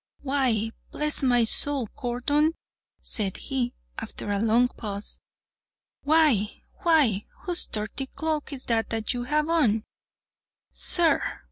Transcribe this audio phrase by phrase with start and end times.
[0.23, 2.53] "Why, bless my soul, Gordon,"
[3.01, 5.19] said he, after a long pause,
[6.01, 9.83] "why, why,—whose dirty cloak is that you have on?"
[10.71, 11.21] "Sir!"